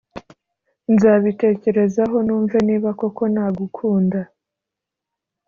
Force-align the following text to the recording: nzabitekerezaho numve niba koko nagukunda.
nzabitekerezaho 0.93 2.15
numve 2.25 2.57
niba 2.67 2.89
koko 2.99 3.23
nagukunda. 3.33 4.21